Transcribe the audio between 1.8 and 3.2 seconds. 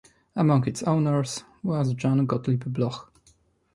Jan Gotlib Bloch.